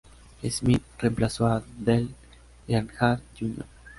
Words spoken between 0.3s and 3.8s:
Smith reemplazó a Dale Earnhardt Jr.